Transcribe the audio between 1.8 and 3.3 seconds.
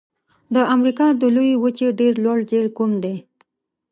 ډېر لوړ جهیل کوم دی؟